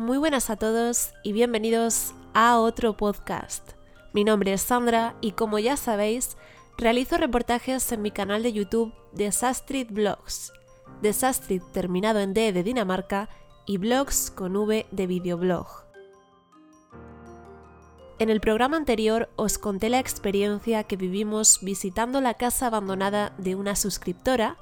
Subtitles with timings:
[0.00, 3.72] muy buenas a todos y bienvenidos a otro podcast.
[4.14, 6.38] Mi nombre es Sandra y como ya sabéis,
[6.78, 10.54] realizo reportajes en mi canal de YouTube de Sastrid Vlogs.
[11.02, 13.28] De Sastrid terminado en D de Dinamarca
[13.66, 15.66] y Blogs con V de videoblog.
[18.18, 23.54] En el programa anterior os conté la experiencia que vivimos visitando la casa abandonada de
[23.54, 24.56] una suscriptora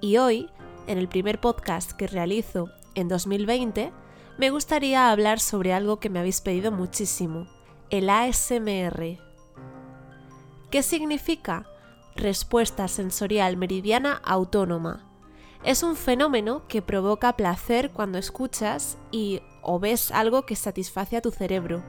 [0.00, 0.48] y hoy,
[0.86, 3.92] en el primer podcast que realizo en 2020,
[4.40, 7.46] me gustaría hablar sobre algo que me habéis pedido muchísimo,
[7.90, 9.18] el ASMR.
[10.70, 11.66] ¿Qué significa?
[12.16, 15.04] Respuesta sensorial meridiana autónoma.
[15.62, 21.20] Es un fenómeno que provoca placer cuando escuchas y o ves algo que satisface a
[21.20, 21.82] tu cerebro.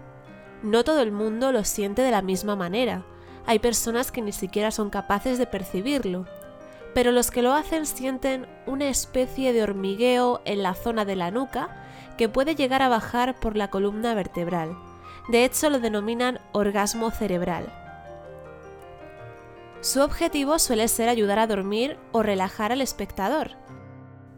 [0.62, 3.06] No todo el mundo lo siente de la misma manera.
[3.46, 6.26] Hay personas que ni siquiera son capaces de percibirlo.
[6.94, 11.32] Pero los que lo hacen sienten una especie de hormigueo en la zona de la
[11.32, 11.78] nuca
[12.18, 14.78] que puede llegar a bajar por la columna vertebral.
[15.30, 17.72] De hecho, lo denominan orgasmo cerebral.
[19.82, 23.52] Su objetivo suele ser ayudar a dormir o relajar al espectador.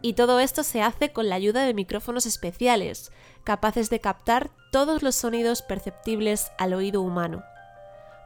[0.00, 5.02] Y todo esto se hace con la ayuda de micrófonos especiales, capaces de captar todos
[5.02, 7.42] los sonidos perceptibles al oído humano.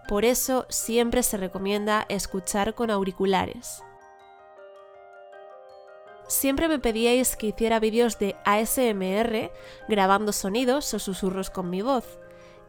[0.09, 3.83] Por eso siempre se recomienda escuchar con auriculares.
[6.29, 9.51] Siempre me pedíais que hiciera vídeos de ASMR
[9.89, 12.19] grabando sonidos o susurros con mi voz,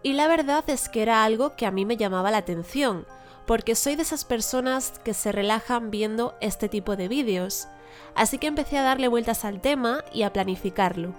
[0.01, 3.05] y la verdad es que era algo que a mí me llamaba la atención,
[3.45, 7.67] porque soy de esas personas que se relajan viendo este tipo de vídeos,
[8.16, 11.13] así que empecé a darle vueltas al tema y a planificarlo,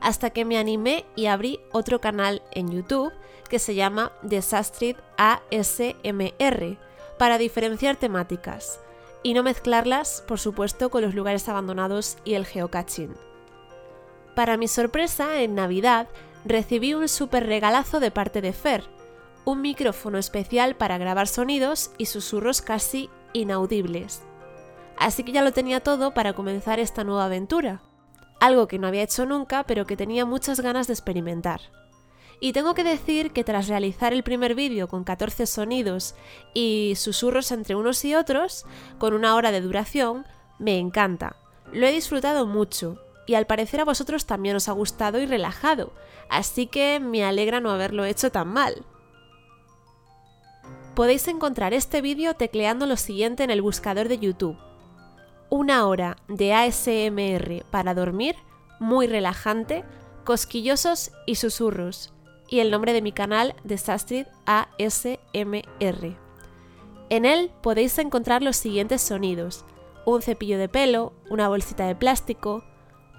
[0.00, 3.12] hasta que me animé y abrí otro canal en YouTube
[3.48, 6.78] que se llama Desastrid ASMR,
[7.18, 8.78] para diferenciar temáticas
[9.22, 13.14] y no mezclarlas, por supuesto, con los lugares abandonados y el geocaching.
[14.34, 16.08] Para mi sorpresa, en Navidad
[16.44, 18.84] recibí un súper regalazo de parte de Fer,
[19.44, 24.22] un micrófono especial para grabar sonidos y susurros casi inaudibles.
[24.98, 27.82] Así que ya lo tenía todo para comenzar esta nueva aventura,
[28.38, 31.60] algo que no había hecho nunca pero que tenía muchas ganas de experimentar.
[32.42, 36.14] Y tengo que decir que tras realizar el primer vídeo con 14 sonidos
[36.54, 38.64] y susurros entre unos y otros,
[38.98, 40.24] con una hora de duración,
[40.58, 41.36] me encanta.
[41.70, 45.92] Lo he disfrutado mucho y al parecer a vosotros también os ha gustado y relajado,
[46.30, 48.86] así que me alegra no haberlo hecho tan mal.
[50.94, 54.56] Podéis encontrar este vídeo tecleando lo siguiente en el buscador de YouTube.
[55.50, 58.34] Una hora de ASMR para dormir,
[58.78, 59.84] muy relajante,
[60.24, 62.14] cosquillosos y susurros
[62.50, 66.16] y el nombre de mi canal Desastrid ASMR.
[67.08, 69.64] En él podéis encontrar los siguientes sonidos:
[70.04, 72.64] un cepillo de pelo, una bolsita de plástico,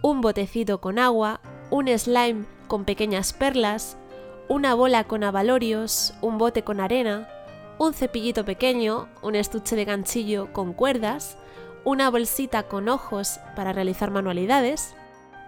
[0.03, 1.39] un botecito con agua,
[1.69, 3.97] un slime con pequeñas perlas,
[4.49, 7.29] una bola con abalorios, un bote con arena,
[7.79, 11.37] un cepillito pequeño, un estuche de ganchillo con cuerdas,
[11.85, 14.93] una bolsita con ojos para realizar manualidades,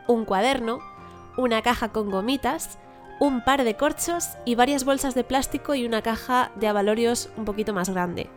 [0.07, 0.79] un cuaderno,
[1.37, 2.77] una caja con gomitas
[3.19, 7.45] un par de corchos y varias bolsas de plástico y una caja de abalorios un
[7.45, 8.29] poquito más grande.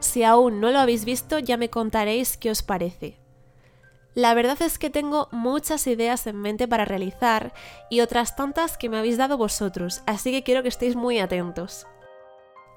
[0.00, 3.18] Si aún no lo habéis visto, ya me contaréis qué os parece.
[4.14, 7.52] La verdad es que tengo muchas ideas en mente para realizar
[7.90, 11.86] y otras tantas que me habéis dado vosotros, así que quiero que estéis muy atentos.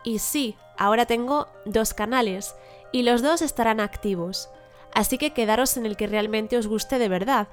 [0.04, 2.56] Y sí, ahora tengo dos canales
[2.92, 4.50] y los dos estarán activos,
[4.94, 7.48] así que quedaros en el que realmente os guste de verdad,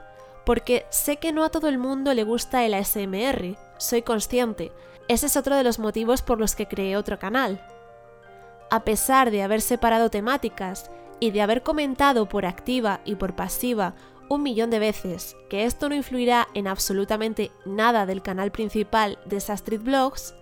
[0.45, 4.73] porque sé que no a todo el mundo le gusta el ASMR, soy consciente.
[5.09, 7.65] Ese es otro de los motivos por los que creé otro canal.
[8.71, 10.91] A pesar de haber separado temáticas
[11.21, 13.95] y de haber comentado por activa y por pasiva
[14.29, 19.37] un millón de veces que esto no influirá en absolutamente nada del canal principal de
[19.37, 20.35] Street Blogs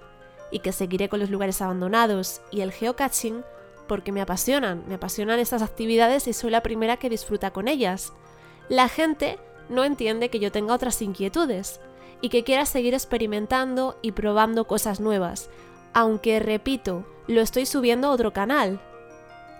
[0.50, 3.42] y que seguiré con los lugares abandonados y el geocaching
[3.88, 8.12] porque me apasionan, me apasionan estas actividades y soy la primera que disfruta con ellas.
[8.68, 9.38] La gente
[9.68, 11.80] no entiende que yo tenga otras inquietudes
[12.20, 15.50] y que quiera seguir experimentando y probando cosas nuevas,
[15.92, 18.80] aunque repito, lo estoy subiendo a otro canal.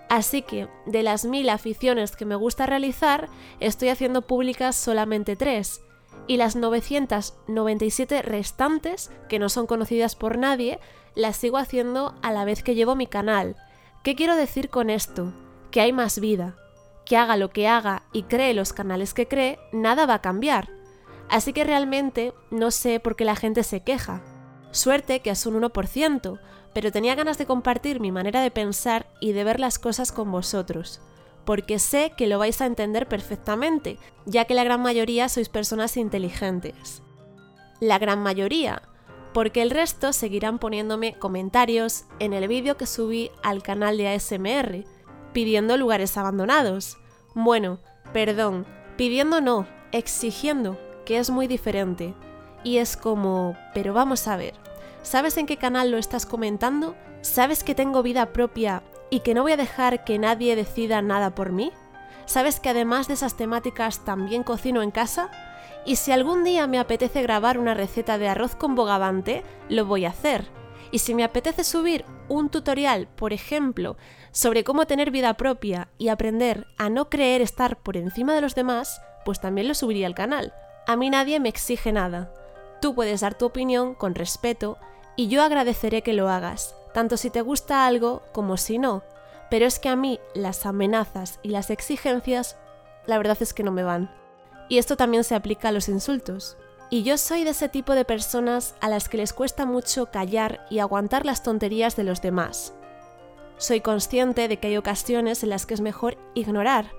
[0.09, 3.29] Así que, de las mil aficiones que me gusta realizar,
[3.59, 5.81] estoy haciendo públicas solamente tres,
[6.27, 10.79] y las 997 restantes, que no son conocidas por nadie,
[11.15, 13.55] las sigo haciendo a la vez que llevo mi canal.
[14.03, 15.33] ¿Qué quiero decir con esto?
[15.71, 16.55] Que hay más vida,
[17.05, 20.69] que haga lo que haga y cree los canales que cree, nada va a cambiar.
[21.29, 24.21] Así que realmente no sé por qué la gente se queja.
[24.71, 26.39] Suerte que es un 1%,
[26.73, 30.31] pero tenía ganas de compartir mi manera de pensar y de ver las cosas con
[30.31, 31.01] vosotros,
[31.45, 35.97] porque sé que lo vais a entender perfectamente, ya que la gran mayoría sois personas
[35.97, 37.01] inteligentes.
[37.79, 38.81] la gran mayoría,
[39.33, 44.85] porque el resto seguirán poniéndome comentarios en el vídeo que subí al canal de ASMR,
[45.33, 46.97] pidiendo lugares abandonados.
[47.33, 47.79] Bueno,
[48.13, 48.65] perdón,
[48.95, 52.13] pidiendo no, exigiendo, que es muy diferente.
[52.63, 54.53] Y es como, pero vamos a ver,
[55.01, 56.95] ¿sabes en qué canal lo estás comentando?
[57.21, 61.35] ¿Sabes que tengo vida propia y que no voy a dejar que nadie decida nada
[61.35, 61.71] por mí?
[62.25, 65.29] ¿Sabes que además de esas temáticas también cocino en casa?
[65.85, 70.05] Y si algún día me apetece grabar una receta de arroz con bogavante, lo voy
[70.05, 70.45] a hacer.
[70.93, 73.97] Y si me apetece subir un tutorial, por ejemplo,
[74.31, 78.53] sobre cómo tener vida propia y aprender a no creer estar por encima de los
[78.53, 80.53] demás, pues también lo subiría al canal.
[80.85, 82.31] A mí nadie me exige nada.
[82.79, 84.77] Tú puedes dar tu opinión con respeto
[85.15, 89.01] y yo agradeceré que lo hagas, tanto si te gusta algo como si no.
[89.49, 92.55] Pero es que a mí las amenazas y las exigencias,
[93.07, 94.13] la verdad es que no me van.
[94.69, 96.55] Y esto también se aplica a los insultos.
[96.89, 100.65] Y yo soy de ese tipo de personas a las que les cuesta mucho callar
[100.69, 102.73] y aguantar las tonterías de los demás.
[103.57, 106.91] Soy consciente de que hay ocasiones en las que es mejor ignorar,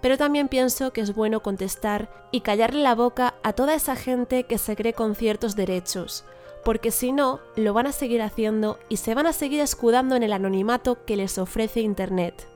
[0.00, 4.44] pero también pienso que es bueno contestar y callarle la boca a toda esa gente
[4.44, 6.24] que se cree con ciertos derechos,
[6.64, 10.22] porque si no, lo van a seguir haciendo y se van a seguir escudando en
[10.22, 12.46] el anonimato que les ofrece Internet.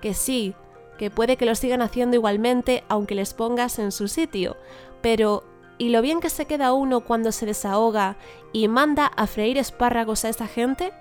[0.00, 0.54] Que sí,
[0.98, 4.56] que puede que lo sigan haciendo igualmente aunque les pongas en su sitio,
[5.02, 5.44] pero
[5.80, 8.18] ¿y lo bien que se queda uno cuando se desahoga
[8.52, 10.92] y manda a freír espárragos a esa gente?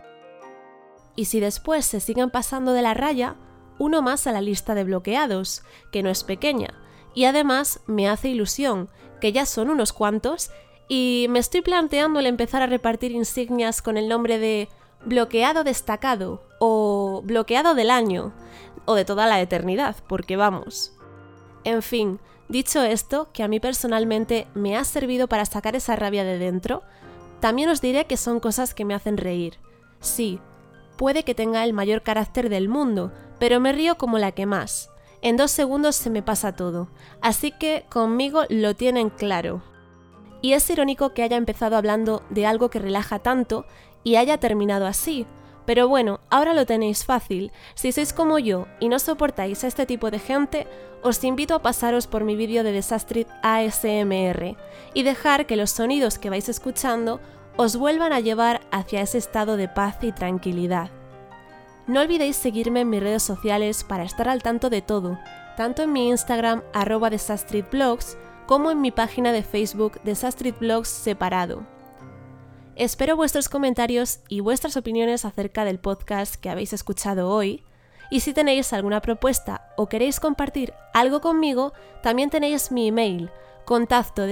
[1.17, 3.35] Y si después se siguen pasando de la raya,
[3.77, 6.79] uno más a la lista de bloqueados, que no es pequeña,
[7.13, 8.89] y además me hace ilusión,
[9.19, 10.49] que ya son unos cuantos,
[10.87, 14.69] y me estoy planteando el empezar a repartir insignias con el nombre de
[15.03, 18.33] bloqueado destacado o bloqueado del año,
[18.85, 20.93] o de toda la eternidad, porque vamos.
[21.63, 26.23] En fin, dicho esto, que a mí personalmente me ha servido para sacar esa rabia
[26.23, 26.83] de dentro,
[27.39, 29.57] también os diré que son cosas que me hacen reír.
[29.99, 30.39] Sí,
[30.97, 34.89] puede que tenga el mayor carácter del mundo, pero me río como la que más.
[35.21, 36.89] En dos segundos se me pasa todo,
[37.21, 39.61] así que conmigo lo tienen claro.
[40.41, 43.65] Y es irónico que haya empezado hablando de algo que relaja tanto
[44.03, 45.25] y haya terminado así,
[45.69, 47.51] pero bueno, ahora lo tenéis fácil.
[47.75, 50.65] Si sois como yo y no soportáis a este tipo de gente,
[51.03, 54.57] os invito a pasaros por mi vídeo de Desastrid ASMR
[54.95, 57.19] y dejar que los sonidos que vais escuchando
[57.55, 60.89] os vuelvan a llevar hacia ese estado de paz y tranquilidad.
[61.85, 65.19] No olvidéis seguirme en mis redes sociales para estar al tanto de todo,
[65.55, 67.11] tanto en mi Instagram arroba
[68.47, 71.78] como en mi página de Facebook Desastridblogs separado.
[72.79, 77.61] Espero vuestros comentarios y vuestras opiniones acerca del podcast que habéis escuchado hoy.
[78.09, 83.31] Y si tenéis alguna propuesta o queréis compartir algo conmigo, también tenéis mi email,
[83.65, 84.23] contacto.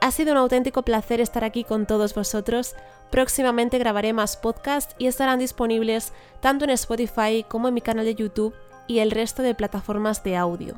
[0.00, 2.76] Ha sido un auténtico placer estar aquí con todos vosotros.
[3.10, 8.14] Próximamente grabaré más podcasts y estarán disponibles tanto en Spotify como en mi canal de
[8.14, 8.54] YouTube
[8.86, 10.76] y el resto de plataformas de audio.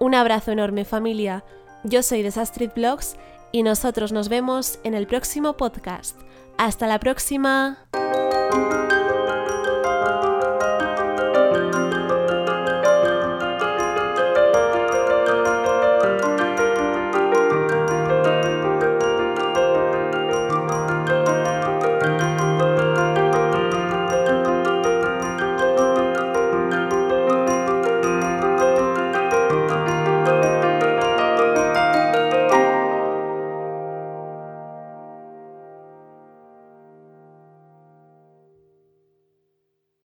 [0.00, 1.44] Un abrazo enorme familia.
[1.84, 3.16] Yo soy Desastrid Vlogs
[3.50, 6.16] y nosotros nos vemos en el próximo podcast.
[6.56, 7.78] Hasta la próxima.